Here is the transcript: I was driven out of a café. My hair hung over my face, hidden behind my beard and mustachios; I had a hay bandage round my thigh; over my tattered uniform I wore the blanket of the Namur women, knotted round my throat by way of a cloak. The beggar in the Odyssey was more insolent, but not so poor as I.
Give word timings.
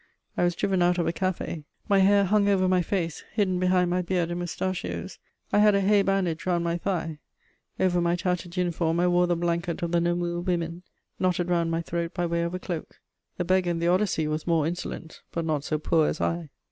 I 0.35 0.43
was 0.43 0.55
driven 0.55 0.81
out 0.81 0.97
of 0.97 1.05
a 1.05 1.13
café. 1.13 1.63
My 1.87 1.99
hair 1.99 2.23
hung 2.23 2.49
over 2.49 2.67
my 2.67 2.81
face, 2.81 3.23
hidden 3.33 3.59
behind 3.59 3.91
my 3.91 4.01
beard 4.01 4.31
and 4.31 4.39
mustachios; 4.39 5.19
I 5.53 5.59
had 5.59 5.75
a 5.75 5.81
hay 5.81 6.01
bandage 6.01 6.47
round 6.47 6.63
my 6.63 6.79
thigh; 6.79 7.19
over 7.79 8.01
my 8.01 8.15
tattered 8.15 8.57
uniform 8.57 8.99
I 8.99 9.07
wore 9.07 9.27
the 9.27 9.35
blanket 9.35 9.83
of 9.83 9.91
the 9.91 10.01
Namur 10.01 10.39
women, 10.39 10.81
knotted 11.19 11.49
round 11.49 11.69
my 11.69 11.83
throat 11.83 12.15
by 12.15 12.25
way 12.25 12.41
of 12.41 12.55
a 12.55 12.59
cloak. 12.59 12.99
The 13.37 13.45
beggar 13.45 13.69
in 13.69 13.77
the 13.77 13.89
Odyssey 13.89 14.27
was 14.27 14.47
more 14.47 14.65
insolent, 14.65 15.21
but 15.31 15.45
not 15.45 15.63
so 15.63 15.77
poor 15.77 16.07
as 16.07 16.19
I. 16.19 16.49